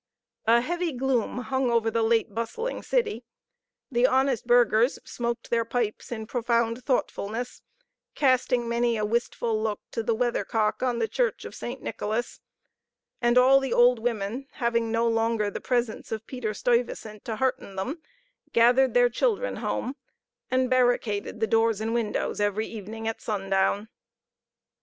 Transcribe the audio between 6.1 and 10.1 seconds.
in profound thoughtfulness, casting many a wistful look to